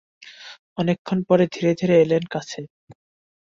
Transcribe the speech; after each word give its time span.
অনেকক্ষণ 0.77 1.19
পরে 1.27 1.45
ধীরে 1.53 1.71
ধীরে 1.79 1.95
এলেন 2.03 2.23
কাছে। 2.31 2.59